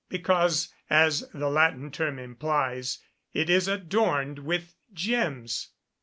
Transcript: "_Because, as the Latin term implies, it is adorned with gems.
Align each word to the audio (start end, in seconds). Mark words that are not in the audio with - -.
"_Because, 0.09 0.73
as 0.89 1.29
the 1.31 1.47
Latin 1.47 1.91
term 1.91 2.17
implies, 2.17 3.03
it 3.33 3.51
is 3.51 3.67
adorned 3.67 4.39
with 4.39 4.75
gems. 4.91 5.73